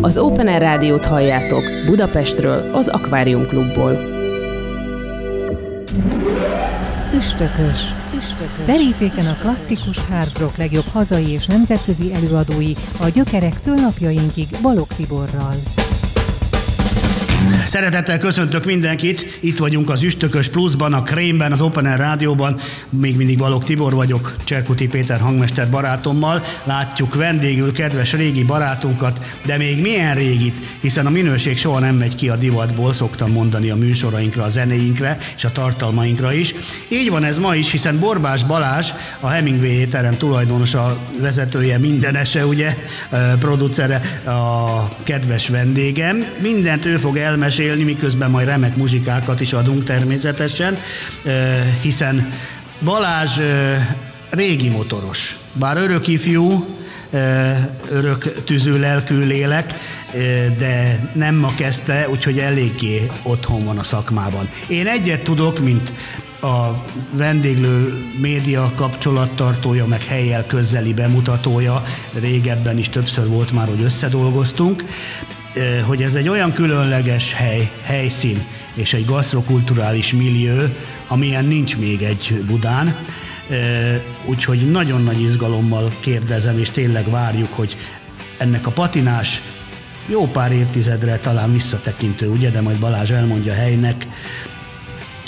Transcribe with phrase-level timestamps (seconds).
[0.00, 3.92] Az Open Air Rádiót halljátok Budapestről, az Akvárium Klubból.
[7.14, 7.94] Üstökös.
[8.16, 8.64] Üstökös.
[8.66, 15.54] Terítéken a klasszikus hard rock legjobb hazai és nemzetközi előadói a gyökerektől napjainkig Balog Tiborral.
[17.66, 22.58] Szeretettel köszöntök mindenkit, itt vagyunk az Üstökös Pluszban, a Krémben, az Open Air Rádióban,
[22.90, 29.56] még mindig Balog Tibor vagyok, Cserkuti Péter hangmester barátommal, látjuk vendégül kedves régi barátunkat, de
[29.56, 33.76] még milyen régit, hiszen a minőség soha nem megy ki a divatból, szoktam mondani a
[33.76, 36.54] műsorainkra, a zenéinkre és a tartalmainkra is.
[36.88, 38.90] Így van ez ma is, hiszen Borbás Balázs,
[39.20, 42.74] a Hemingway étterem tulajdonosa, vezetője, mindenese, ugye,
[43.38, 46.24] producere, a kedves vendégem.
[46.42, 50.78] Mindent ő fog elmesélni, mesélni, miközben majd remek muzsikákat is adunk természetesen,
[51.80, 52.32] hiszen
[52.84, 53.38] Balázs
[54.30, 56.66] régi motoros, bár örök ifjú,
[57.90, 59.74] örök tűző lelkű lélek,
[60.58, 64.48] de nem ma kezdte, úgyhogy eléggé otthon van a szakmában.
[64.66, 65.92] Én egyet tudok, mint
[66.40, 74.84] a vendéglő média kapcsolattartója, meg helyjel közeli bemutatója, régebben is többször volt már, hogy összedolgoztunk,
[75.86, 80.62] hogy ez egy olyan különleges hely, helyszín és egy gasztrokulturális millió,
[81.08, 82.96] amilyen nincs még egy Budán.
[84.24, 87.76] Úgyhogy nagyon nagy izgalommal kérdezem, és tényleg várjuk, hogy
[88.38, 89.42] ennek a patinás
[90.06, 94.06] jó pár évtizedre talán visszatekintő, ugye, de majd Balázs elmondja helynek,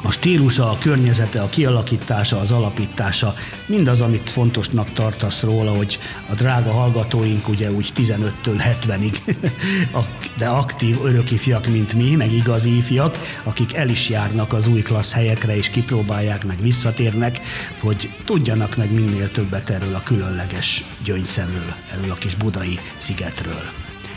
[0.03, 3.35] a stílusa, a környezete, a kialakítása, az alapítása,
[3.67, 5.99] mindaz, amit fontosnak tartasz róla, hogy
[6.31, 9.35] a drága hallgatóink ugye úgy 15-től 70-ig,
[10.39, 15.13] de aktív örökifjak, mint mi, meg igazi ifjak, akik el is járnak az új klassz
[15.13, 17.41] helyekre, és kipróbálják, meg visszatérnek,
[17.81, 23.62] hogy tudjanak meg minél többet erről a különleges gyöngyszemről, erről a kis budai szigetről.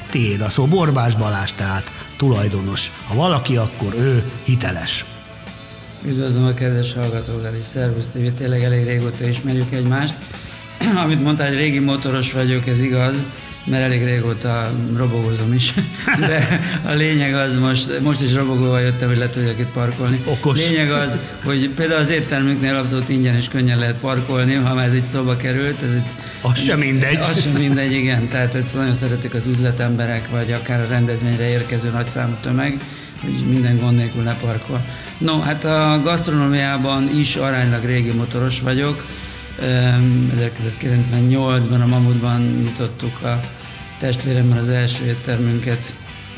[0.09, 2.91] Tiéd a szó, Borbás Balázs, tehát tulajdonos.
[3.07, 5.05] Ha valaki, akkor ő hiteles.
[6.05, 10.13] Üdvözlöm a kedves hallgatókat, és szervusz TV, tényleg elég régóta ismerjük egymást.
[11.05, 13.23] Amit mondtál, hogy régi motoros vagyok, ez igaz,
[13.65, 15.73] mert elég régóta robogozom is.
[16.27, 20.21] De a lényeg az, most, most is robogóval jöttem, hogy le tudjak itt parkolni.
[20.25, 20.57] Okos.
[20.57, 24.93] Lényeg az, hogy például az éttermünknél abszolút ingyen és könnyen lehet parkolni, ha már ez
[24.93, 25.81] itt szóba került.
[25.81, 27.15] Ez itt, az sem mindegy.
[27.15, 28.27] Az sem mindegy, igen.
[28.27, 32.81] Tehát ezt nagyon szeretik az üzletemberek, vagy akár a rendezvényre érkező nagy számú tömeg
[33.21, 34.85] hogy minden gond nélkül leparkol.
[35.17, 39.05] No, hát a gasztronómiában is aránylag régi motoros vagyok.
[39.61, 43.39] 1998-ban a Mamutban nyitottuk a
[43.99, 45.93] testvéremmel az első éttermünket,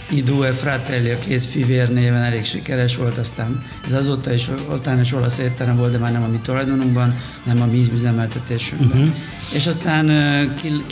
[0.09, 5.13] Idue Fratelli, a két fivér néven elég sikeres volt, aztán ez azóta is ottan is
[5.13, 9.01] olasz étterem volt, de már nem a mi tulajdonunkban, nem a mi üzemeltetésünkben.
[9.01, 9.15] Uh-huh.
[9.53, 10.05] És aztán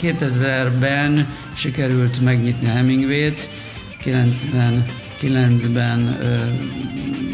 [0.02, 3.48] 2000-ben sikerült megnyitni a Hemingway-t,
[4.00, 4.84] 90
[5.22, 6.18] 2009-ben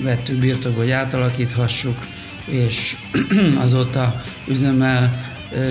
[0.02, 1.96] vettük birtokba, hogy átalakíthassuk,
[2.44, 2.96] és
[3.64, 5.20] azóta üzemel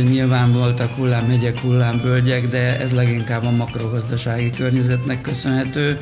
[0.09, 5.99] nyilván voltak hullámhegyek, hullámvölgyek, de ez leginkább a makrogazdasági környezetnek köszönhető,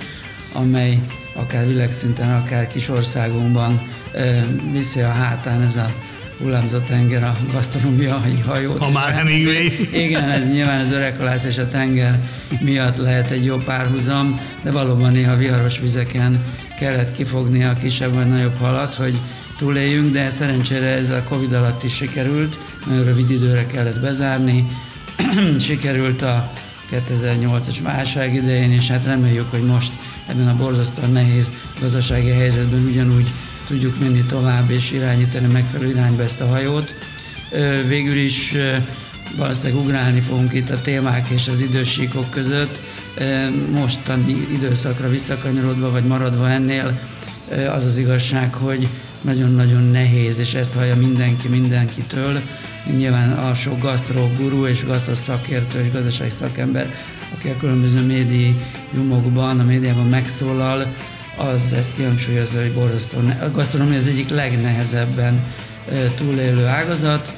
[0.54, 1.00] amely
[1.34, 3.82] akár világszinten, akár kis országunkban
[4.72, 5.92] viszi a hátán ez a
[6.42, 8.78] hullámzó tenger a gasztronómiai hajót.
[8.78, 9.66] Ha már Hemingway.
[9.92, 12.20] Igen, ez nyilván az öreghalász és a tenger
[12.60, 16.44] miatt lehet egy jó párhuzam, de valóban néha viharos vizeken
[16.78, 19.20] kellett kifogni a kisebb vagy nagyobb halat, hogy
[19.58, 24.68] túléljünk, de szerencsére ez a Covid alatt is sikerült, nagyon rövid időre kellett bezárni,
[25.60, 26.52] sikerült a
[26.92, 29.94] 2008-as válság idején, és hát reméljük, hogy most
[30.28, 33.34] ebben a borzasztóan nehéz gazdasági helyzetben ugyanúgy
[33.68, 36.96] tudjuk menni tovább és irányítani megfelelő irányba ezt a hajót.
[37.88, 38.54] Végül is
[39.36, 42.80] valószínűleg ugrálni fogunk itt a témák és az idősíkok között.
[43.72, 47.00] Mostani időszakra visszakanyarodva vagy maradva ennél
[47.76, 48.88] az az igazság, hogy
[49.22, 52.40] nagyon-nagyon nehéz, és ezt hallja mindenki mindenkitől.
[52.96, 56.96] Nyilván a sok gasztró guru és gasztro szakértő és gazdasági szakember,
[57.36, 60.94] aki a különböző médiumokban, a médiában megszólal,
[61.36, 63.18] az ezt kihangsúlyozza, hogy borzasztó.
[63.42, 65.46] A gasztronómia az egyik legnehezebben
[66.16, 67.34] túlélő ágazat,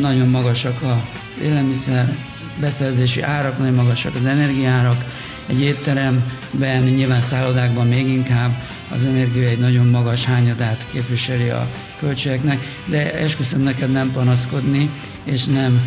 [0.00, 1.04] nagyon magasak a
[1.42, 2.16] élelmiszer
[2.60, 5.04] beszerzési árak, nagyon magasak az energiárak,
[5.46, 8.62] egy étteremben, nyilván szállodákban még inkább
[8.94, 11.68] az energia egy nagyon magas hányadát képviseli a
[11.98, 14.90] költségeknek, de esküszöm neked nem panaszkodni,
[15.24, 15.80] és nem,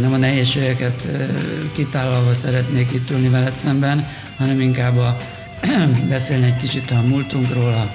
[0.00, 1.08] nem a nehézségeket
[1.72, 5.16] kitállalva szeretnék itt ülni veled szemben, hanem inkább a
[6.08, 7.90] beszélni egy kicsit a múltunkról, a,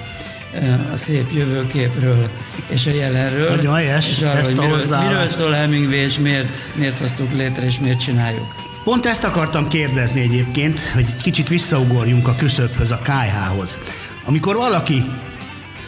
[0.92, 2.30] a szép jövőképről
[2.68, 3.56] és a jelenről.
[3.56, 7.64] Nagyon helyes, és arra, ezt hogy miről, miről szól Hemingway, és miért, miért hoztuk létre,
[7.64, 8.54] és miért csináljuk.
[8.84, 13.78] Pont ezt akartam kérdezni egyébként, hogy kicsit visszaugorjunk a küszöbhöz, a KH-hoz.
[14.24, 15.04] Amikor valaki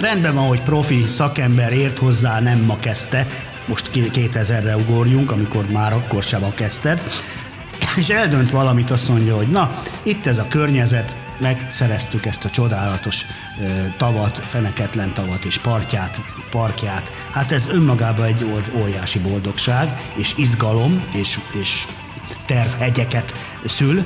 [0.01, 3.27] rendben van, hogy profi szakember ért hozzá, nem ma kezdte,
[3.67, 7.03] most 2000-re ugorjunk, amikor már akkor sem kezdted,
[7.97, 13.25] és eldönt valamit, azt mondja, hogy na, itt ez a környezet, megszereztük ezt a csodálatos
[13.97, 16.21] tavat, feneketlen tavat és partját,
[16.51, 17.13] parkját.
[17.31, 21.87] Hát ez önmagában egy óriási boldogság, és izgalom, és, és
[22.47, 24.03] tervhegyeket szül,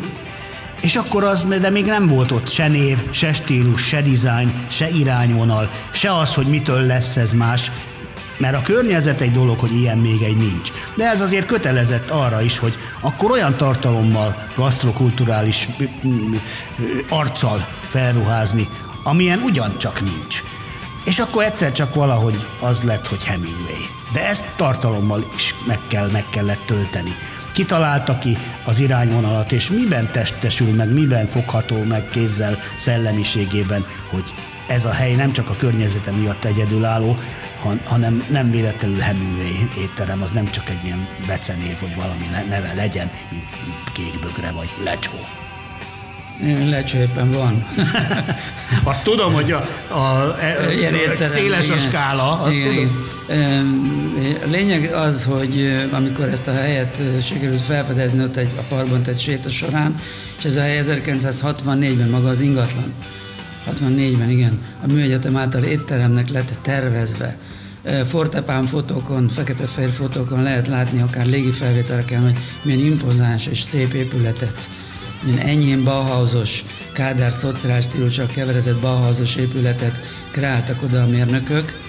[0.83, 4.89] és akkor az, de még nem volt ott se név, se stílus, se dizájn, se
[4.89, 7.71] irányvonal, se az, hogy mitől lesz ez más,
[8.43, 10.71] mert a környezet egy dolog, hogy ilyen még egy nincs.
[10.95, 15.69] De ez azért kötelezett arra is, hogy akkor olyan tartalommal, gasztrokulturális
[17.09, 18.69] arccal felruházni,
[19.03, 20.43] amilyen ugyancsak nincs.
[21.05, 23.83] És akkor egyszer csak valahogy az lett, hogy Hemingway.
[24.13, 27.17] De ezt tartalommal is meg, kell, meg kellett tölteni.
[27.53, 34.35] Kitalálta ki az irányvonalat, és miben testesül meg, miben fogható meg kézzel, szellemiségében, hogy
[34.67, 37.17] ez a hely nem csak a környezete miatt egyedülálló,
[37.85, 43.11] hanem nem véletlenül Hemingway étterem, az nem csak egy ilyen becenév, hogy valami neve legyen,
[43.31, 45.19] mint kékbögre vagy lecsó.
[46.69, 47.67] Lecsó éppen van.
[48.85, 50.37] azt tudom, hogy a, a, a,
[50.77, 52.41] ilyen étterem, széles igen, a skála.
[52.41, 52.91] Azt igen, tudom.
[54.19, 54.37] Igen.
[54.47, 59.19] A lényeg az, hogy amikor ezt a helyet sikerült felfedezni ott egy, a parkban tett
[59.19, 60.01] séta során,
[60.39, 62.95] és ez a hely 1964-ben maga az ingatlan,
[63.71, 67.37] 64-ben, igen, a műegyetem által étteremnek lett tervezve.
[68.05, 74.69] Fortepán fotókon, fekete-fehér fotókon lehet látni, akár légifelvételeken, hogy milyen impozáns és szép épületet
[75.27, 80.01] ilyen enyhén Bauhausos, Kádár szociális stílusra keveredett Bauhausos épületet
[80.31, 81.81] kreáltak oda a mérnökök.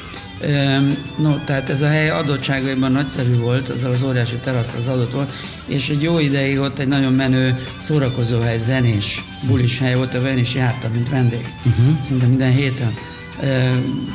[1.18, 5.34] No, tehát ez a hely adottságaiban nagyszerű volt, azzal az óriási terasz az adott volt,
[5.66, 10.30] és egy jó ideig ott egy nagyon menő szórakozó hely, zenés, bulis hely volt, a
[10.30, 12.00] is jártam, mint vendég, uh-huh.
[12.02, 12.94] szinte minden héten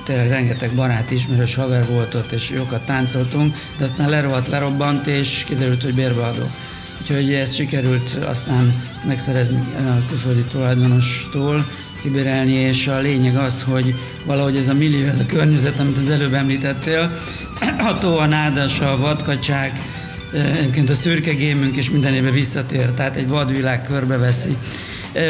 [0.04, 5.44] tényleg rengeteg barát, ismerős haver volt ott, és jókat táncoltunk, de aztán lerohadt, lerobbant, és
[5.46, 6.50] kiderült, hogy bérbeadó.
[7.00, 11.66] Úgyhogy ezt sikerült aztán megszerezni a külföldi tulajdonostól,
[12.02, 13.94] kibérelni, és a lényeg az, hogy
[14.24, 17.18] valahogy ez a millió, ez a környezet, amit az előbb említettél,
[17.90, 19.80] a tó, a nádas, a vadkacsák,
[20.58, 24.56] egyébként a szürke gémünk is minden évben visszatér, tehát egy vadvilág körbeveszi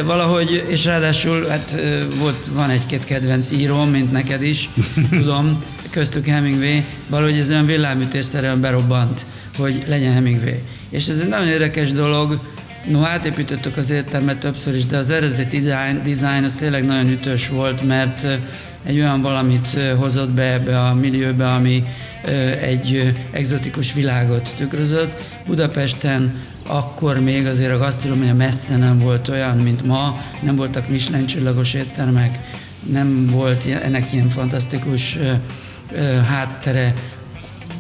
[0.05, 1.81] valahogy, és ráadásul hát
[2.19, 4.71] volt, van egy-két kedvenc íróm, mint neked is,
[5.11, 5.59] tudom,
[5.91, 9.27] köztük Hemingway, valahogy ez olyan villámütésszerűen berobbant,
[9.57, 10.59] hogy legyen Hemingway.
[10.91, 12.41] És ez egy nagyon érdekes dolog,
[12.87, 17.49] No, átépítettük az értelmet többször is, de az eredeti design, design az tényleg nagyon ütős
[17.49, 18.27] volt, mert
[18.87, 21.85] egy olyan valamit hozott be ebbe a millióbe, ami
[22.61, 25.23] egy egzotikus világot tükrözött.
[25.47, 26.35] Budapesten
[26.69, 31.75] akkor még azért a gasztronómia messze nem volt olyan, mint ma, nem voltak Michelin csillagos
[31.75, 32.39] éttermek,
[32.93, 35.19] nem volt ennek ilyen fantasztikus
[36.29, 36.95] háttere,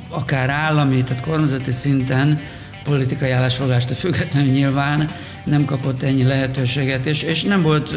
[0.09, 2.41] akár állami, tehát kormányzati szinten,
[2.85, 5.11] politikai állásfoglalástól függetlenül nyilván
[5.45, 7.95] nem kapott ennyi lehetőséget, és, és nem volt,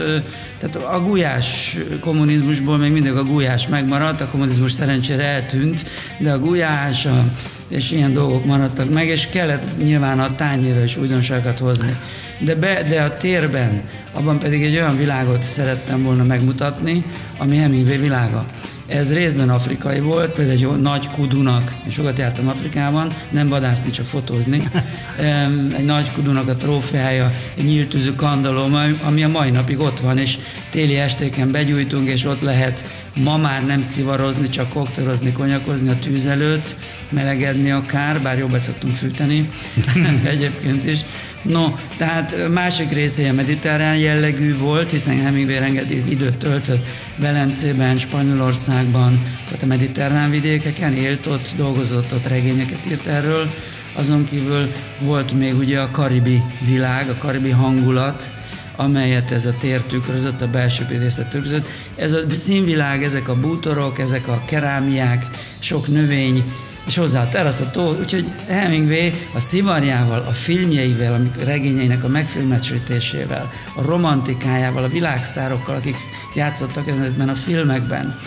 [0.59, 5.85] tehát a gulyás kommunizmusból még mindig a gulyás megmaradt, a kommunizmus szerencsére eltűnt,
[6.19, 7.25] de a gulyás, a,
[7.71, 11.97] és ilyen dolgok maradtak meg, és kellett nyilván a tányéra is újdonságokat hozni.
[12.39, 13.81] De, be, de a térben,
[14.13, 17.05] abban pedig egy olyan világot szerettem volna megmutatni,
[17.37, 18.45] ami Hemingway világa.
[18.91, 24.05] Ez részben afrikai volt, például egy nagy kudunak, én sokat jártam Afrikában, nem vadászni, csak
[24.05, 24.59] fotózni.
[25.77, 30.37] Egy nagy kudunak a trófeája, egy nyíltűzű kandalom, ami a mai napig ott van, és
[30.69, 32.83] téli estéken begyújtunk, és ott lehet
[33.15, 36.75] ma már nem szivarozni, csak koktorozni, konyakozni a tűz előtt,
[37.09, 39.49] melegedni akár, bár jobb szoktunk fűteni,
[40.23, 40.99] egyébként is.
[41.41, 46.85] No, tehát másik része a mediterrán jellegű volt, hiszen Hemingway rengeteg időt töltött
[47.17, 53.49] Velencében, Spanyolországban, tehát a mediterrán vidékeken, élt ott, dolgozott ott, regényeket írt erről.
[53.95, 58.31] Azon kívül volt még ugye a karibi világ, a karibi hangulat,
[58.75, 61.67] amelyet ez a tér tükrözött, a belső részlet tükrözött.
[61.95, 65.25] Ez a színvilág, ezek a bútorok, ezek a kerámiák,
[65.59, 66.43] sok növény,
[66.91, 72.07] és hozzá a terasz, a tó, úgyhogy Hemingway a szivarjával, a filmjeivel, a regényeinek a
[72.07, 75.95] megfilmesítésével, a romantikájával, a világsztárokkal, akik
[76.35, 78.19] játszottak ezekben a filmekben,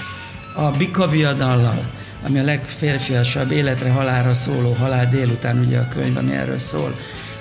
[0.54, 1.90] a Bika viadallal,
[2.26, 6.97] ami a legférfiasabb életre halálra szóló halál délután, ugye a könyv, ami erről szól,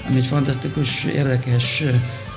[0.08, 1.84] ami egy fantasztikus, érdekes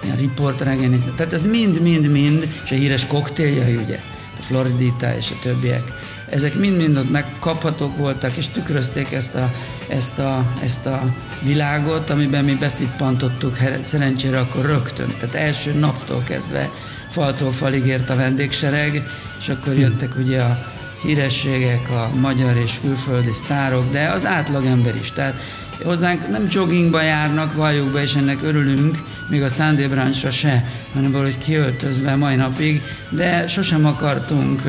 [0.05, 1.13] ilyen riportregény.
[1.17, 4.01] Tehát ez mind-mind-mind, és a híres koktéljai, ugye,
[4.39, 5.93] a Floridita és a többiek
[6.29, 9.53] ezek mind-mind ott megkaphatók voltak, és tükrözték ezt a,
[9.89, 15.15] ezt, a, ezt a világot, amiben mi beszippantottuk szerencsére akkor rögtön.
[15.19, 16.71] Tehát első naptól kezdve
[17.11, 19.07] faltól falig ért a vendégsereg,
[19.39, 19.79] és akkor hm.
[19.79, 25.13] jöttek ugye a hírességek, a magyar és külföldi sztárok, de az átlagember is.
[25.13, 25.41] Tehát
[25.83, 30.65] hozzánk nem joggingba járnak, valljuk be, és ennek örülünk, még a Sunday Branchra se,
[30.95, 34.63] hanem valahogy kiöltözve mai napig, de sosem akartunk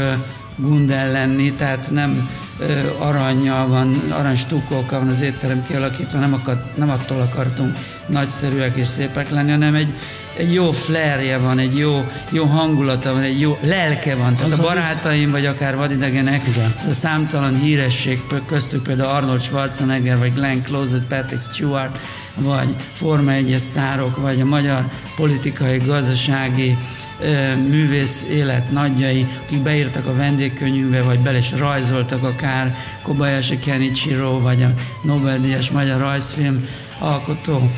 [0.57, 2.29] gundel lenni, tehát nem
[2.97, 8.87] aranyjal van, arany stukkókkal van az étterem kialakítva, nem, akar, nem attól akartunk nagyszerűek és
[8.87, 9.93] szépek lenni, hanem egy,
[10.37, 14.35] egy jó flerje van, egy jó, jó hangulata van, egy jó lelke van.
[14.35, 16.41] Tehát az a barátaim, vagy akár vadidegenek,
[16.79, 21.97] ez a számtalan híresség, köztük például Arnold Schwarzenegger, vagy Glenn Close, vagy Patrick Stewart,
[22.35, 24.85] vagy Forma 1 sztárok, vagy a magyar
[25.15, 26.77] politikai, gazdasági,
[27.69, 34.63] művész élet nagyjai, akik beírtak a vendégkönyvbe, vagy bele is rajzoltak akár Kobayashi Kenichiro, vagy
[34.63, 36.67] a Nobel-díjas magyar rajzfilm
[36.99, 37.71] alkotó.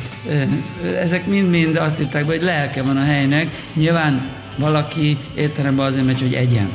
[0.98, 3.48] Ezek mind-mind azt írták be, hogy lelke van a helynek.
[3.74, 6.70] Nyilván valaki étterembe azért megy, hogy egyen.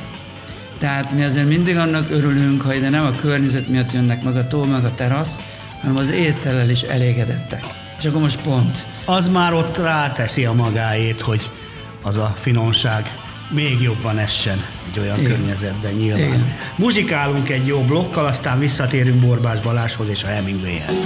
[0.80, 4.48] Tehát mi azért mindig annak örülünk, ha ide nem a környezet miatt jönnek meg a
[4.48, 5.40] tó, meg a terasz,
[5.82, 7.64] hanem az étellel is elégedettek.
[8.00, 8.86] És akkor most pont.
[9.06, 11.50] Az már ott ráteszi a magáét, hogy
[12.06, 13.18] az a finomság
[13.50, 14.58] még jobban essen
[14.92, 15.32] egy olyan Igen.
[15.32, 16.28] környezetben nyilván.
[16.28, 16.54] Igen.
[16.76, 20.98] Muzsikálunk egy jó blokkal, aztán visszatérünk Borbás Baláshoz és a Hemingwayhez.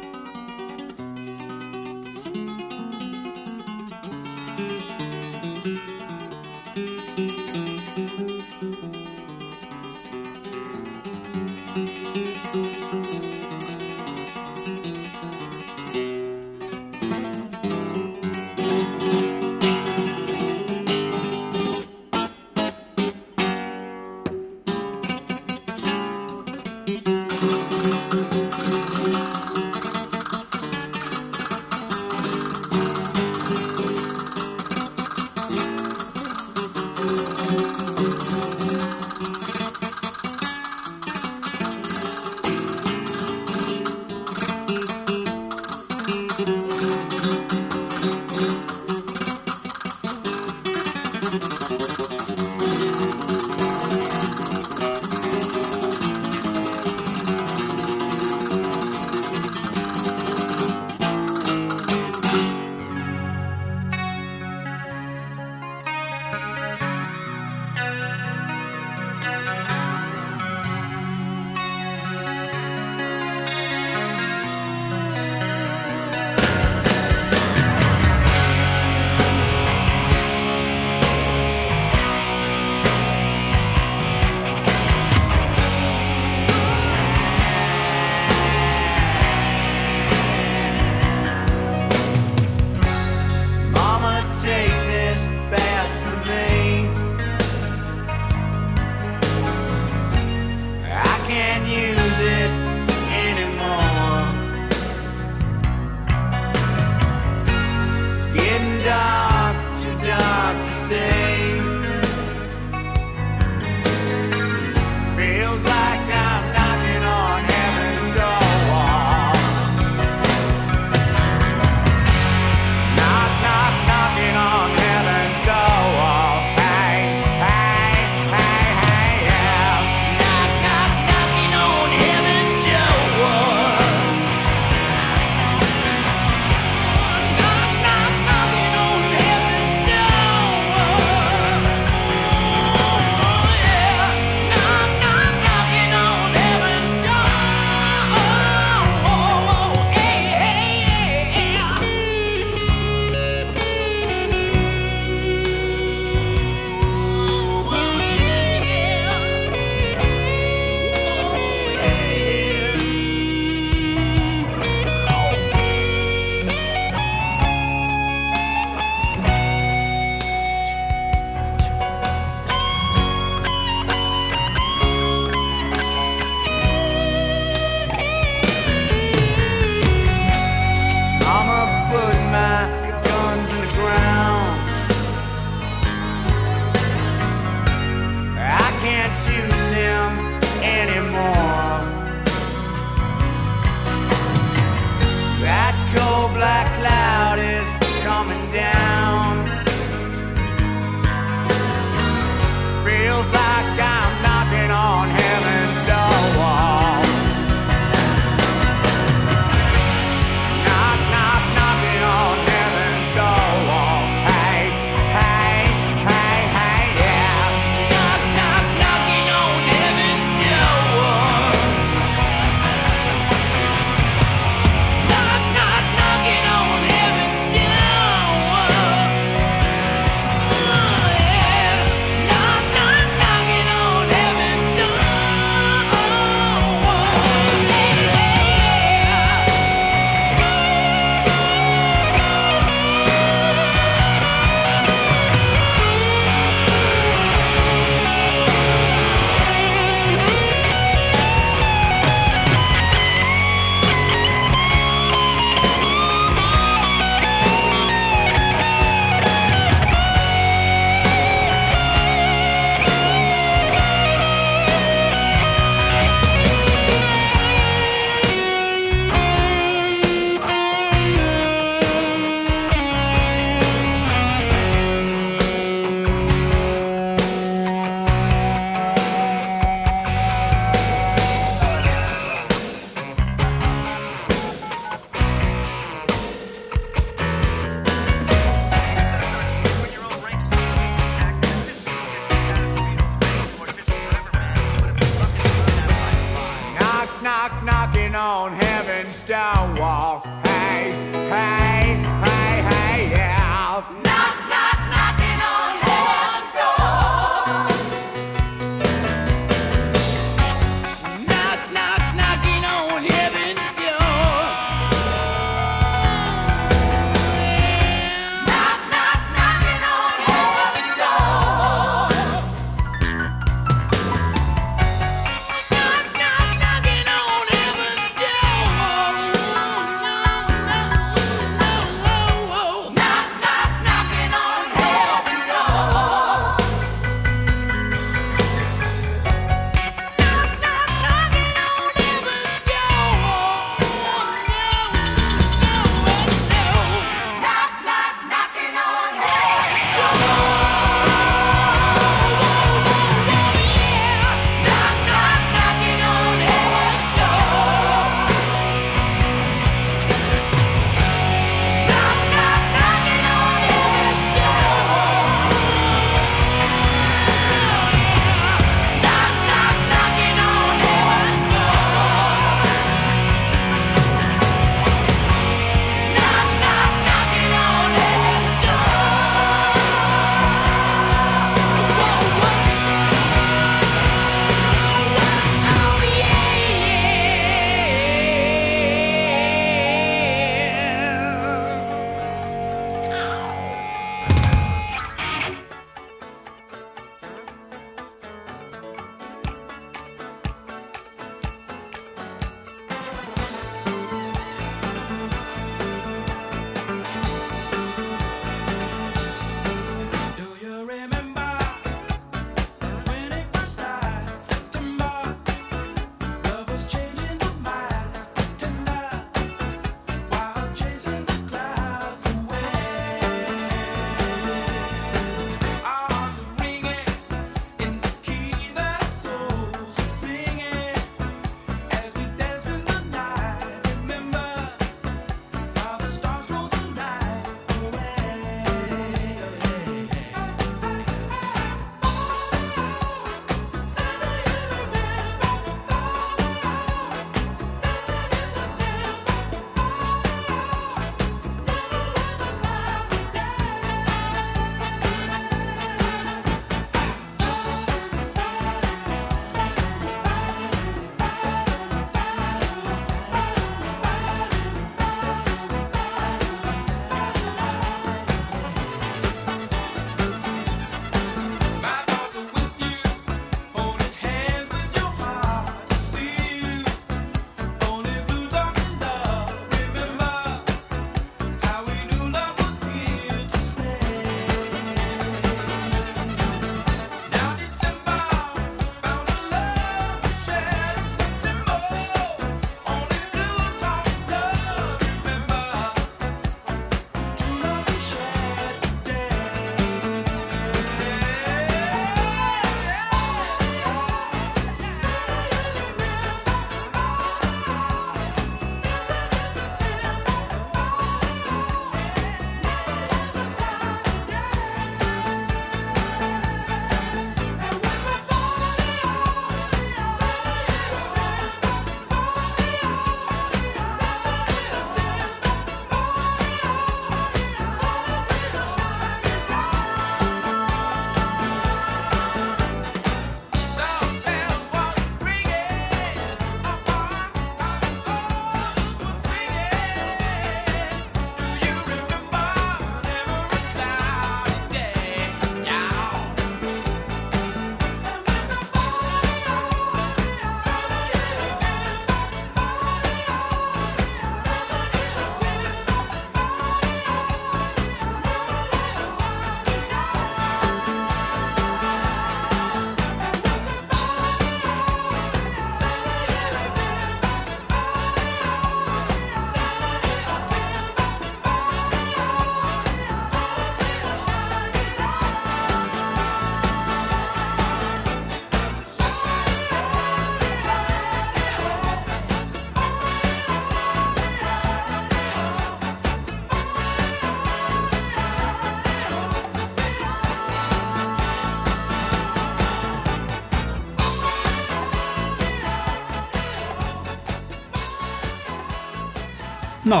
[599.92, 600.00] Na,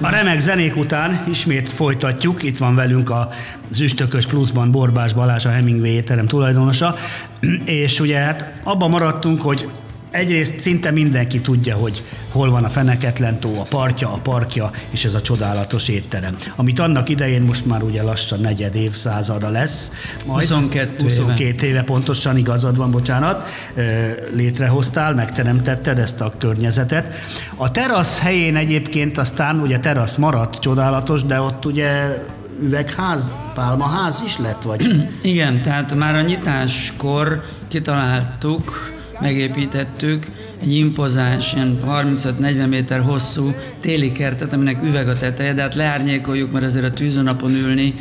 [0.00, 2.42] a remek zenék után ismét folytatjuk.
[2.42, 3.10] Itt van velünk
[3.70, 6.94] az Üstökös Pluszban Borbás Balázs, a Hemingway étterem tulajdonosa.
[7.64, 9.68] És ugye hát abban maradtunk, hogy
[10.12, 15.04] egyrészt szinte mindenki tudja, hogy hol van a Feneketlen tó, a partja, a parkja, és
[15.04, 16.36] ez a csodálatos étterem.
[16.56, 19.90] Amit annak idején most már ugye lassan negyed évszázada lesz.
[20.26, 21.66] Majd 22, 22 éve.
[21.66, 23.48] éve pontosan, igazad van, bocsánat,
[24.34, 27.14] létrehoztál, megteremtetted ezt a környezetet.
[27.56, 32.18] A terasz helyén egyébként aztán, ugye terasz maradt csodálatos, de ott ugye
[32.62, 35.08] üvegház, pálmaház is lett, vagy?
[35.22, 38.92] Igen, tehát már a nyitáskor kitaláltuk,
[39.22, 40.26] megépítettük.
[40.62, 46.52] Egy impozáns, ilyen 35-40 méter hosszú téli kertet, aminek üveg a teteje, de hát leárnyékoljuk,
[46.52, 47.94] mert azért a tűzonapon ülni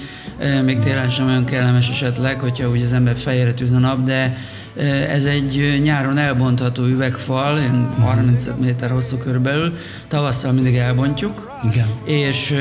[0.66, 4.38] még télen sem olyan kellemes esetleg, hogyha úgy az ember fejére tűz a nap, de
[5.10, 7.60] ez egy nyáron elbontható üvegfal,
[8.00, 9.74] 35 méter hosszú körülbelül,
[10.08, 11.88] tavasszal mindig elbontjuk, Igen.
[12.06, 12.52] és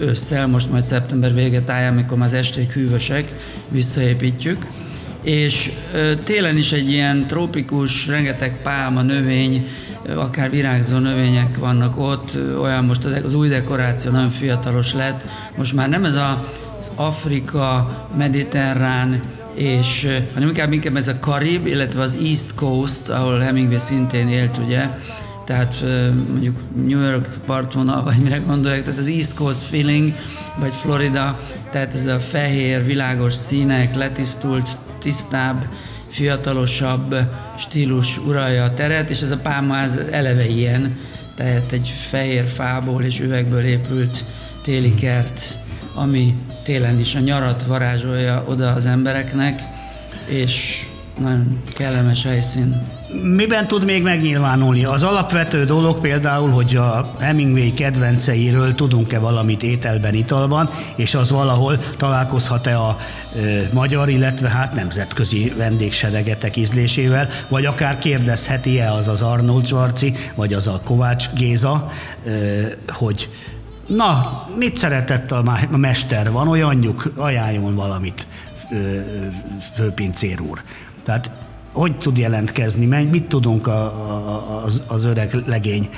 [0.00, 3.32] ősszel, most majd szeptember vége táján, amikor az esték hűvösek,
[3.68, 4.66] visszaépítjük
[5.22, 5.72] és
[6.24, 9.66] télen is egy ilyen trópikus, rengeteg pálma, növény,
[10.16, 15.24] akár virágzó növények vannak ott, olyan most az új dekoráció nagyon fiatalos lett,
[15.56, 16.44] most már nem ez a,
[16.78, 19.22] az Afrika, mediterrán,
[19.54, 24.56] és hanem inkább, inkább ez a Karib, illetve az East Coast, ahol Hemingway szintén élt,
[24.56, 24.86] ugye,
[25.44, 25.84] tehát
[26.30, 30.14] mondjuk New York partvonal, vagy mire gondolják, tehát az East Coast feeling,
[30.58, 31.38] vagy Florida,
[31.70, 35.68] tehát ez a fehér, világos színek, letisztult tisztább,
[36.08, 37.16] fiatalosabb
[37.58, 40.98] stílus uralja a teret, és ez a pálmaház eleve ilyen,
[41.36, 44.24] tehát egy fehér fából és üvegből épült
[44.62, 45.56] téli kert,
[45.94, 46.34] ami
[46.64, 49.62] télen is a nyarat varázsolja oda az embereknek,
[50.26, 50.86] és
[51.18, 52.97] nagyon kellemes helyszín.
[53.12, 54.84] Miben tud még megnyilvánulni?
[54.84, 61.78] Az alapvető dolog például, hogy a Hemingway kedvenceiről tudunk-e valamit ételben, italban, és az valahol
[61.96, 63.40] találkozhat-e a e,
[63.72, 70.66] magyar, illetve hát nemzetközi vendégseregetek ízlésével, vagy akár kérdezheti-e az az Arnold Schwarzi, vagy az
[70.66, 71.92] a Kovács Géza,
[72.26, 72.30] e,
[72.88, 73.28] hogy
[73.86, 78.26] na, mit szeretett a, mester, van olyanjuk, ajánljon valamit,
[79.74, 80.62] főpincér úr.
[81.04, 81.30] Tehát
[81.72, 85.88] hogy tud jelentkezni, mit tudunk a, a, az, az öreg legény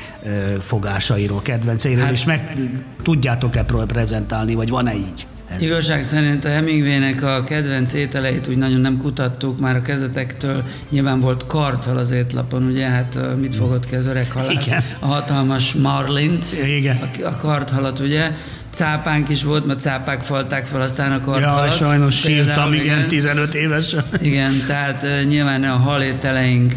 [0.61, 2.57] fogásairól, kedvenceiről, hát, és meg
[3.03, 5.27] tudjátok-e prezentálni, vagy van-e így?
[5.51, 5.63] Ez.
[5.63, 11.21] Igazság szerint a Hemingway-nek a kedvenc ételeit úgy nagyon nem kutattuk, már a kezdetektől nyilván
[11.21, 14.67] volt karthal az étlapon, ugye, hát mit fogott ki az öreg halász?
[14.67, 14.85] Igen.
[14.99, 16.97] A hatalmas marlint, Igen.
[16.97, 18.31] A, a karthalat, ugye,
[18.71, 21.67] cápánk is volt, mert cápák falták fel aztán a karthalat.
[21.67, 23.97] Ja, sajnos sírtam, igen, igen, 15 éves.
[24.21, 26.75] Igen, tehát nyilván a halételeink,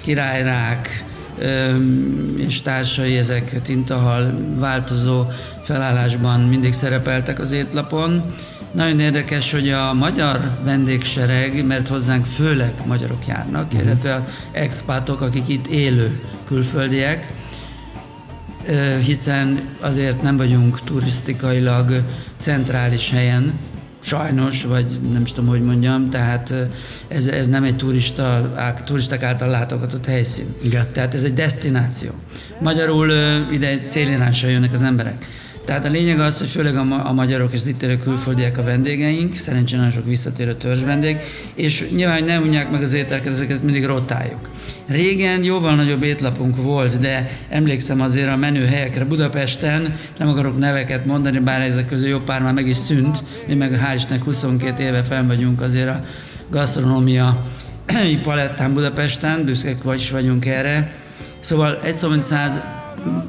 [0.00, 1.04] királyrák,
[2.36, 5.24] és társai, ezek tintahal változó
[5.62, 8.22] felállásban mindig szerepeltek az étlapon.
[8.72, 13.82] Nagyon érdekes, hogy a magyar vendégsereg, mert hozzánk főleg magyarok járnak, uh-huh.
[13.82, 17.32] illetve expátok, akik itt élő külföldiek,
[19.02, 22.02] hiszen azért nem vagyunk turisztikailag
[22.38, 23.52] centrális helyen,
[24.00, 26.54] sajnos, vagy nem is tudom, hogy mondjam, tehát
[27.08, 30.46] ez, ez nem egy turista, turisták által látogatott helyszín.
[30.62, 30.86] Igen.
[30.92, 32.10] Tehát ez egy destináció.
[32.60, 33.10] Magyarul
[33.52, 35.26] ide céliránysal jönnek az emberek.
[35.66, 38.58] Tehát a lényeg az, hogy főleg a, ma- a magyarok és az itt élő külföldiek
[38.58, 41.16] a vendégeink, szerencsére nagyon sok visszatérő törzs vendég,
[41.54, 44.50] és nyilván nem unják meg az ételket, ezeket mindig rotáljuk.
[44.86, 51.06] Régen jóval nagyobb étlapunk volt, de emlékszem azért a menő helyekre Budapesten, nem akarok neveket
[51.06, 54.82] mondani, bár ezek közül jó pár már meg is szűnt, mi meg hál' Istennek 22
[54.82, 56.04] éve fenn vagyunk azért a
[56.50, 57.44] gasztronómia
[58.22, 60.92] palettán Budapesten, büszkék is vagyunk erre.
[61.40, 62.60] Szóval egy szó, mint száz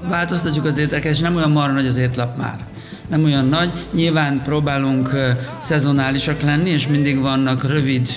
[0.10, 2.60] változtatjuk az ételeket, és nem olyan marra nagy az étlap már.
[3.10, 3.72] Nem olyan nagy.
[3.94, 5.10] Nyilván próbálunk
[5.58, 8.10] szezonálisak lenni, és mindig vannak rövid,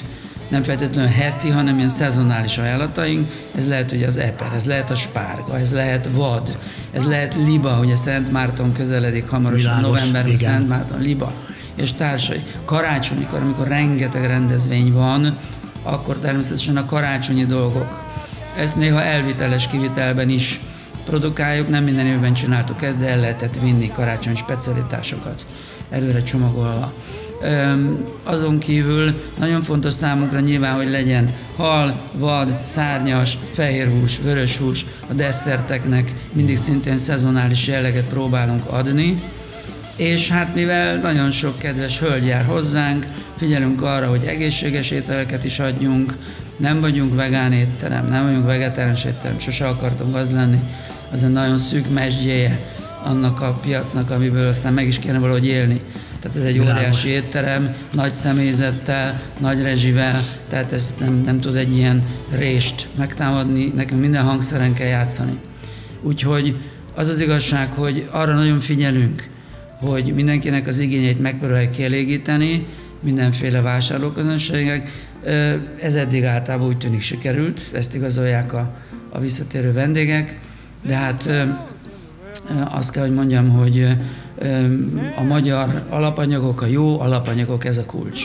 [0.48, 3.28] nem feltétlenül heti, hanem ilyen szezonális ajánlataink.
[3.54, 6.58] Ez lehet ugye az eper, ez lehet a spárga, ez lehet vad,
[6.92, 10.52] ez lehet liba, ugye Szent Márton közeledik hamarosan Világos, novemberben igen.
[10.52, 11.32] Szent Márton, liba
[11.74, 12.42] és társai.
[12.64, 15.36] Karácsonykor, amikor rengeteg rendezvény van,
[15.82, 18.00] akkor természetesen a karácsonyi dolgok.
[18.56, 20.60] Ezt néha elviteles kivitelben is
[21.04, 25.46] produkáljuk, nem minden évben csináltuk ezt, de el lehetett vinni karácsony specialitásokat.
[25.90, 26.92] Előre csomagolva.
[28.24, 36.12] Azon kívül nagyon fontos számunkra nyilván, hogy legyen hal, vad, szárnyas, fehérhús, vöröshús, a desszerteknek
[36.32, 39.22] mindig szintén szezonális jelleget próbálunk adni,
[39.96, 45.58] és hát mivel nagyon sok kedves hölgy jár hozzánk, figyelünk arra, hogy egészséges ételeket is
[45.58, 46.14] adjunk,
[46.60, 50.58] nem vagyunk vegán étterem, nem vagyunk vegetáriánus étterem, sose akartunk az lenni,
[51.12, 52.60] az egy nagyon szűk mesdjéje
[53.04, 55.80] annak a piacnak, amiből aztán meg is kéne valahogy élni.
[56.20, 56.78] Tehát ez egy Világos.
[56.78, 63.72] óriási étterem, nagy személyzettel, nagy rezsivel, tehát ez nem, nem tud egy ilyen rést megtámadni,
[63.76, 65.38] nekünk minden hangszeren kell játszani.
[66.02, 66.56] Úgyhogy
[66.94, 69.28] az az igazság, hogy arra nagyon figyelünk,
[69.78, 72.66] hogy mindenkinek az igényeit megpróbálják kielégíteni,
[73.00, 75.08] mindenféle vásárlóközönségek.
[75.80, 78.70] Ez eddig általában úgy tűnik sikerült, ezt igazolják a,
[79.08, 80.40] a visszatérő vendégek,
[80.82, 81.28] de hát
[82.70, 83.86] azt kell, hogy mondjam, hogy
[85.16, 88.22] a magyar alapanyagok, a jó alapanyagok, ez a kulcs.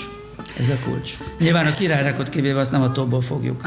[0.60, 1.18] Ez a kulcs.
[1.40, 3.62] Nyilván a királyrákot kivéve azt nem a topból fogjuk.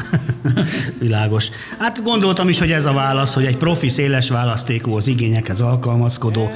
[0.99, 1.49] Világos.
[1.77, 6.49] Hát gondoltam is, hogy ez a válasz, hogy egy profi széles választékú, az igényekhez alkalmazkodó,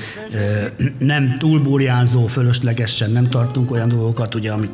[0.97, 4.69] nem túlburjánzó, fölöslegesen nem tartunk olyan dolgokat, ugye, amik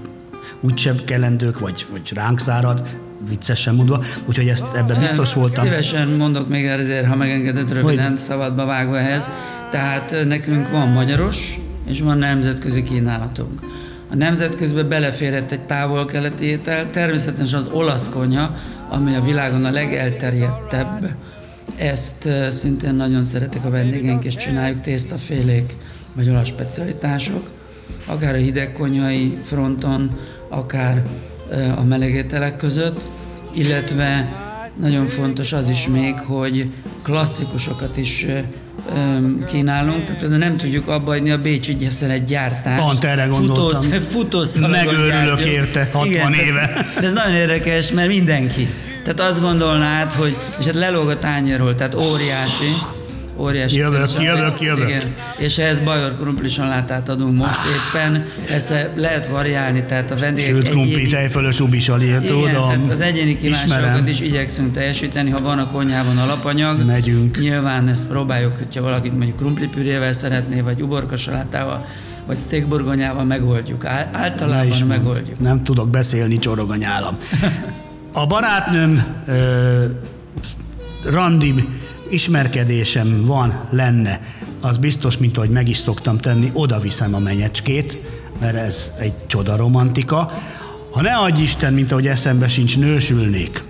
[0.62, 2.84] úgysem kellendők, vagy, vagy ránk szárad,
[3.30, 5.64] viccesen mondva, úgyhogy ezt, ebben biztos voltam.
[5.64, 8.18] Szívesen mondok még ezért, ha megengedett röviden, hogy...
[8.18, 9.30] szabadba vágva ehhez.
[9.72, 13.62] Tehát nekünk van magyaros, és van nemzetközi kínálatunk.
[14.12, 18.56] A nemzetközibe beleférhet egy távol-keleti étel, természetesen az olasz konya,
[18.90, 21.16] ami a világon a legelterjedtebb.
[21.76, 25.76] Ezt szintén nagyon szeretek a vendégeink, és csináljuk tésztafélék,
[26.14, 27.50] vagy olasz specialitások,
[28.06, 30.18] akár a hidegkonyai fronton,
[30.50, 31.04] akár
[31.76, 33.02] a melegételek között,
[33.54, 34.30] illetve
[34.80, 36.70] nagyon fontos az is még, hogy
[37.04, 38.26] klasszikusokat is
[39.48, 42.84] kínálunk, tehát nem tudjuk abba adni a Bécsi egy gyártást.
[42.84, 43.92] Pont erre gondoltam.
[43.92, 46.86] Futósz, Megőrülök érte 60 Igen, éve.
[47.00, 48.68] De ez nagyon érdekes, mert mindenki.
[49.04, 52.72] Tehát azt gondolnád, hogy, és hát lelóg a tányérról, tehát óriási
[53.40, 53.78] óriási.
[53.78, 54.90] Jövök, jövök, jövök.
[54.90, 55.14] Igen.
[55.38, 57.98] És ehhez bajor krumplisalátát adunk most ah.
[57.98, 58.26] éppen.
[58.50, 62.44] Ezt lehet variálni, tehát a vendégek Sőt, krumpli, tejfölös ubisali, tudom.
[62.44, 66.86] Tehát az egyéni kíváncsiakat is igyekszünk teljesíteni, ha van a konyhában alapanyag.
[66.86, 67.40] Megyünk.
[67.40, 71.86] Nyilván ezt próbáljuk, hogyha valaki mondjuk krumplipürével szeretné, vagy uborkasalátával,
[72.26, 73.86] vagy steakburgonyával megoldjuk.
[74.12, 75.40] Általában megoldjuk.
[75.40, 77.18] Nem tudok beszélni csoroganyálam.
[78.14, 79.36] A barátnőm uh,
[81.04, 81.54] Randi
[82.10, 84.22] ismerkedésem van, lenne,
[84.62, 87.98] az biztos, mint ahogy meg is szoktam tenni, oda viszem a menyecskét,
[88.40, 90.32] mert ez egy csoda romantika.
[90.92, 93.64] Ha ne adj Isten, mint ahogy eszembe sincs, nősülnék,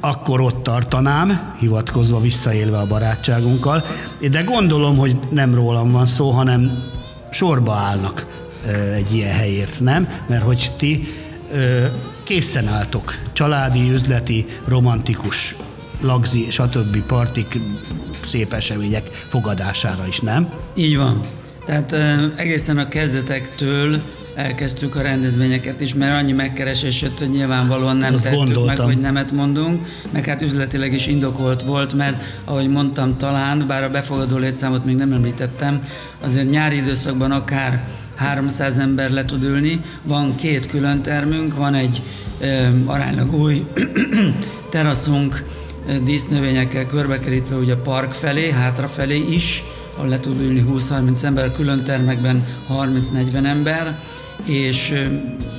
[0.00, 3.84] akkor ott tartanám, hivatkozva visszaélve a barátságunkkal,
[4.30, 6.84] de gondolom, hogy nem rólam van szó, hanem
[7.30, 8.26] sorba állnak
[8.94, 10.08] egy ilyen helyért, nem?
[10.28, 11.14] Mert hogy ti
[12.22, 15.54] készen álltok, családi, üzleti, romantikus
[16.00, 16.98] lagzi, stb.
[17.02, 17.58] partik,
[18.26, 20.52] szép események fogadására is, nem?
[20.74, 21.20] Így van.
[21.66, 21.94] Tehát
[22.36, 24.00] egészen a kezdetektől
[24.34, 28.66] elkezdtük a rendezvényeket is, mert annyi megkeresés jött, hogy nyilvánvalóan nem Azt tettük gondoltam.
[28.66, 33.82] meg, hogy nemet mondunk, meg hát üzletileg is indokolt volt, mert ahogy mondtam talán, bár
[33.82, 35.82] a befogadó létszámot még nem említettem,
[36.20, 37.84] azért nyári időszakban akár
[38.14, 42.02] 300 ember le tud ülni, van két külön termünk, van egy
[42.40, 42.46] ö,
[42.84, 43.64] aránylag új
[44.70, 45.44] teraszunk,
[46.02, 49.64] dísznövényekkel körbekerítve ugye park felé, hátrafelé is,
[49.96, 54.00] ahol le tud ülni 20-30 ember, külön termekben 30-40 ember,
[54.44, 55.06] és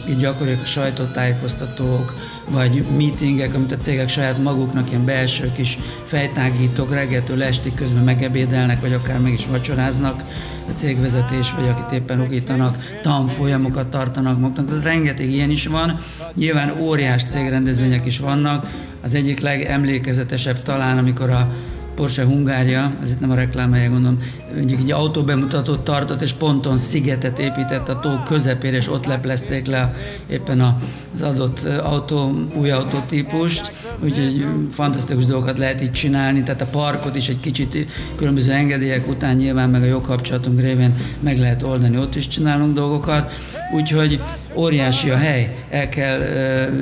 [0.10, 2.16] így gyakoriak a sajtótájékoztatók,
[2.52, 8.82] vagy meetingek, amit a cégek saját maguknak ilyen belső kis fejtágítók reggeltől estig közben megebédelnek,
[8.82, 10.24] vagy akár meg is vacsoráznak,
[10.70, 15.98] a cégvezetés, vagy akit éppen okítanak, tanfolyamokat tartanak maguknak, tehát rengeteg ilyen is van.
[16.36, 18.68] Nyilván óriás cégrendezvények is vannak,
[19.02, 21.54] az egyik legemlékezetesebb talán, amikor a
[21.96, 24.18] Porsche Hungária, ez itt nem a reklámhelye gondolom,
[24.56, 29.94] mondjuk egy autóbemutatót tartott, és ponton szigetet épített a tó közepére, és ott leplezték le
[30.28, 30.76] éppen
[31.14, 33.72] az adott autó, új autótípust,
[34.04, 39.36] úgyhogy fantasztikus dolgokat lehet itt csinálni, tehát a parkot is egy kicsit különböző engedélyek után
[39.36, 43.32] nyilván meg a jogkapcsolatunk révén meg lehet oldani, ott is csinálunk dolgokat,
[43.74, 44.22] úgyhogy
[44.56, 46.20] óriási a hely, el kell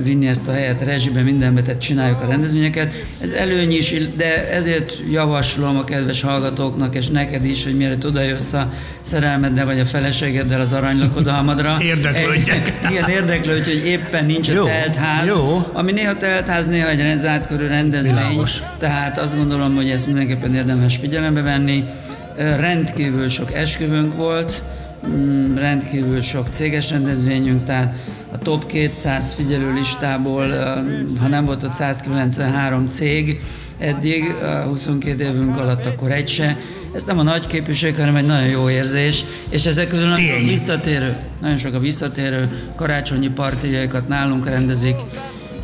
[0.03, 2.93] vinni ezt a helyet rezsibe, mindenbe, tehát csináljuk a rendezvényeket.
[3.21, 8.53] Ez előny is, de ezért javaslom a kedves hallgatóknak, és neked is, hogy mielőtt odajössz
[8.53, 11.77] a szerelmeddel vagy a feleségeddel az aranylakodalmadra.
[11.91, 12.73] Érdeklődjek.
[12.83, 15.27] Egy, igen, érdeklődj, hogy éppen nincs jó, a teltház.
[15.27, 15.69] Jó.
[15.73, 18.13] Ami néha teltház, néha egy zárt körű rendezvény.
[18.13, 18.59] Világos.
[18.77, 21.83] Tehát azt gondolom, hogy ezt mindenképpen érdemes figyelembe venni.
[22.35, 24.63] Rendkívül sok esküvőnk volt,
[25.07, 27.95] mm, rendkívül sok céges rendezvényünk, tehát
[28.31, 30.49] a top 200 figyelő listából,
[31.19, 33.39] ha nem volt ott 193 cég
[33.79, 36.57] eddig, 22 évünk alatt, akkor egy se.
[36.93, 40.37] Ez nem a nagy képűség, hanem egy nagyon jó érzés, és ezek közül nagyon sok
[40.43, 44.95] a visszatérő, nagyon sok a visszatérő karácsonyi partijaikat nálunk rendezik,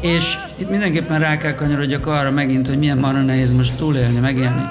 [0.02, 4.64] és itt mindenképpen rá kell kanyarodjak arra megint, hogy milyen marra nehéz most túlélni, megélni.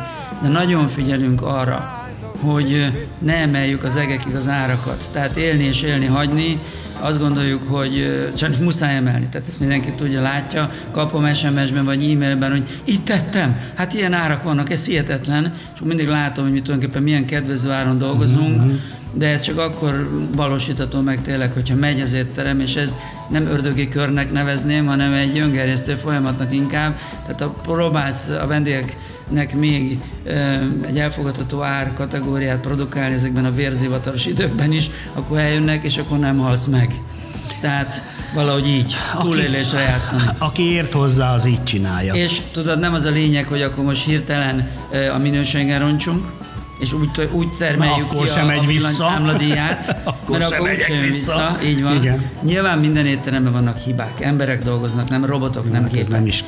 [0.42, 2.04] De nagyon figyelünk arra,
[2.40, 5.09] hogy ne emeljük az egekig az árakat.
[5.12, 6.59] Tehát élni és élni hagyni,
[7.01, 9.27] azt gondoljuk, hogy csak muszáj emelni.
[9.31, 14.42] Tehát ezt mindenki tudja, látja, kapom SMS-ben vagy e-mailben, hogy itt tettem, hát ilyen árak
[14.42, 18.75] vannak, ez hihetetlen, és mindig látom, hogy mi tulajdonképpen milyen kedvező áron dolgozunk, mm-hmm
[19.16, 22.97] de ez csak akkor valósítható meg tényleg, hogyha megy az étterem, és ez
[23.29, 26.99] nem ördögi körnek nevezném, hanem egy öngerjesztő folyamatnak inkább.
[27.23, 28.47] Tehát ha próbálsz a
[29.29, 29.98] vendégeknek még
[30.87, 36.38] egy elfogadható ár kategóriát produkálni ezekben a vérzivataros időkben is, akkor eljönnek, és akkor nem
[36.38, 36.94] halsz meg.
[37.60, 38.04] Tehát
[38.35, 40.22] valahogy így, túlélésre játszani.
[40.38, 42.14] Aki ért hozzá, az így csinálja.
[42.14, 44.68] És tudod, nem az a lényeg, hogy akkor most hirtelen
[45.14, 46.27] a minőségen roncsunk,
[46.79, 48.88] és úgy, úgy termeljük akkor ki sem a, megy a vissza.
[48.88, 51.10] számladíját, akkor mert sem akkor jön vissza.
[51.10, 51.58] vissza.
[51.64, 51.94] Így van.
[51.96, 52.31] Igen.
[52.42, 54.20] Nyilván minden étteremben vannak hibák.
[54.20, 56.10] Emberek dolgoznak, nem robotok, nem Hát ez gépek.
[56.10, 56.44] nem is.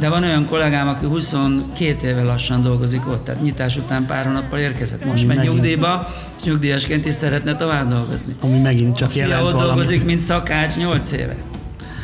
[0.00, 4.58] De van olyan kollégám, aki 22 éve lassan dolgozik ott, tehát nyitás után pár hónappal
[4.58, 5.04] érkezett.
[5.04, 8.34] Most megy nyugdíjba, és nyugdíjasként is szeretne tovább dolgozni.
[8.40, 9.74] Ami megint A csak fia jelent ott valamit.
[9.74, 11.36] dolgozik, mint szakács 8 éve.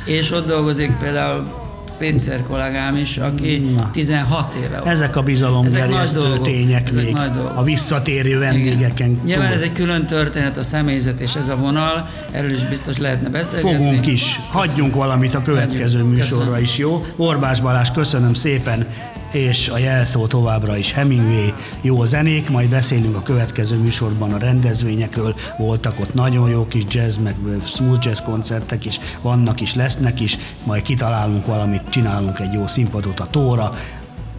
[0.07, 1.63] És ott dolgozik például
[1.99, 3.91] Pénzer kollégám is, aki Na.
[3.93, 4.87] 16 éve ott.
[4.87, 6.47] Ezek a Ezek bizalomgerjesztő nagy dolgok.
[6.47, 7.17] tények Ezek még
[7.55, 9.11] a visszatérő vendégeken.
[9.11, 9.21] Igen.
[9.25, 13.29] Nyilván ez egy külön történet, a személyzet és ez a vonal, erről is biztos lehetne
[13.29, 13.85] beszélgetni.
[13.87, 14.41] Fogunk is.
[14.51, 16.17] Hagyjunk valamit a következő Hagyjuk.
[16.17, 16.63] műsorra Köszönöm.
[16.63, 17.05] is, jó?
[17.17, 18.87] Borbás Balázs, köszönöm szépen,
[19.35, 25.35] és a jelszó továbbra is Hemingway, jó zenék, majd beszélünk a következő műsorban a rendezvényekről,
[25.59, 30.39] voltak ott nagyon jó kis jazz, meg smooth jazz koncertek is, vannak is, lesznek is,
[30.65, 33.79] majd kitalálunk valamit, csinálunk egy jó színpadot a tóra,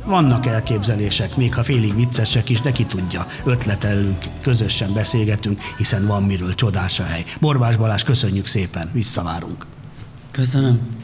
[0.06, 6.24] vannak elképzelések, még ha félig viccesek is, de ki tudja, ötletelünk, közösen beszélgetünk, hiszen van
[6.24, 7.24] miről csodás a hely.
[7.40, 9.66] Borbás Balázs, köszönjük szépen, visszavárunk.
[10.32, 10.95] Köszönöm.